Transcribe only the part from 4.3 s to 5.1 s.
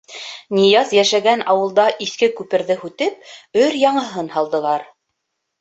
һалдылар.